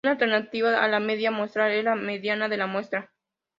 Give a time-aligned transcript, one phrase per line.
[0.03, 3.11] Una alternativa a la media muestral es la mediana de la muestra.